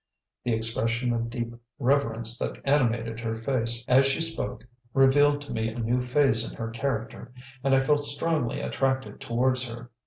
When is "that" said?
2.39-2.59